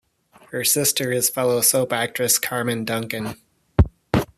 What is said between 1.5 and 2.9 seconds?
soap actress Carmen